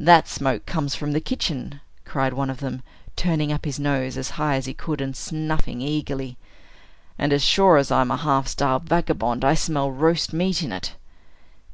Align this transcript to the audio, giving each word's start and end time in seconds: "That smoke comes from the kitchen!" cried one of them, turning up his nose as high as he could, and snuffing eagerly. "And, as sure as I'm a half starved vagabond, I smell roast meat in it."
"That 0.00 0.26
smoke 0.28 0.64
comes 0.64 0.94
from 0.94 1.12
the 1.12 1.20
kitchen!" 1.20 1.82
cried 2.06 2.32
one 2.32 2.48
of 2.48 2.60
them, 2.60 2.80
turning 3.16 3.52
up 3.52 3.66
his 3.66 3.78
nose 3.78 4.16
as 4.16 4.30
high 4.40 4.54
as 4.56 4.64
he 4.64 4.72
could, 4.72 5.02
and 5.02 5.14
snuffing 5.14 5.82
eagerly. 5.82 6.38
"And, 7.18 7.34
as 7.34 7.44
sure 7.44 7.76
as 7.76 7.90
I'm 7.90 8.10
a 8.10 8.16
half 8.16 8.48
starved 8.48 8.88
vagabond, 8.88 9.44
I 9.44 9.52
smell 9.52 9.90
roast 9.90 10.32
meat 10.32 10.62
in 10.62 10.72
it." 10.72 10.94